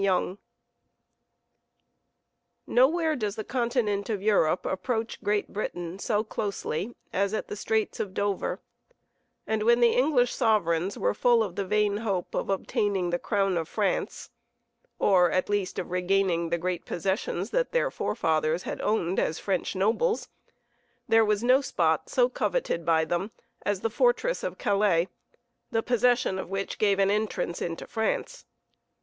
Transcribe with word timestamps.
Yonge 0.01 0.39
Nowhere 2.65 3.15
does 3.15 3.35
the 3.35 3.43
continent 3.43 4.09
of 4.09 4.19
Europe 4.19 4.65
approach 4.65 5.21
Great 5.21 5.53
Britain 5.53 5.99
so 5.99 6.23
closely 6.23 6.95
as 7.13 7.35
at 7.35 7.49
the 7.49 7.55
Straits 7.55 7.99
of 7.99 8.15
Dover, 8.15 8.59
and 9.45 9.61
when 9.61 9.79
the 9.79 9.91
English 9.91 10.33
sovereigns 10.33 10.97
were 10.97 11.13
full 11.13 11.43
of 11.43 11.55
the 11.55 11.67
vain 11.67 11.97
hope 11.97 12.33
of 12.33 12.49
obtaining 12.49 13.11
the 13.11 13.19
crown 13.19 13.57
of 13.57 13.69
France, 13.69 14.31
or 14.97 15.29
at 15.29 15.49
least 15.51 15.77
of 15.77 15.91
regaining 15.91 16.49
the 16.49 16.57
great 16.57 16.83
possessions 16.83 17.51
that 17.51 17.71
their 17.71 17.91
forefathers 17.91 18.63
had 18.63 18.81
owned 18.81 19.19
as 19.19 19.37
French 19.37 19.75
nobles, 19.75 20.29
there 21.07 21.23
was 21.23 21.43
no 21.43 21.61
spot 21.61 22.09
so 22.09 22.27
coveted 22.27 22.83
by 22.83 23.05
them 23.05 23.29
as 23.61 23.81
the 23.81 23.91
fortress 23.91 24.41
of 24.43 24.57
Calais, 24.57 25.09
the 25.69 25.83
possession 25.83 26.39
of 26.39 26.49
which 26.49 26.79
gave 26.79 26.97
an 26.97 27.11
entrance 27.11 27.61
into 27.61 27.85
France. 27.85 28.45